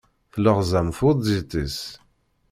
Telleɣẓam 0.33 0.87
tweṭzit-is. 0.97 1.79